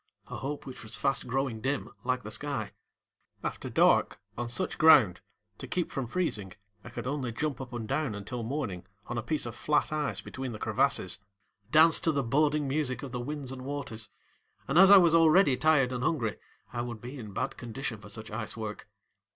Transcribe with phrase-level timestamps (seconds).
[0.29, 2.71] a hope which was fast growing dim like the sky.
[3.43, 5.21] After dark, on such ground,
[5.59, 9.21] to keep from freezing, I could only jump up and down until morning on a
[9.21, 11.19] piece of flat ice between the crevasses,
[11.71, 14.09] dance to the boding music of the winds and waters,
[14.67, 16.39] and as I was already tired and hungry
[16.73, 18.89] I would be in bad condition for such ice work.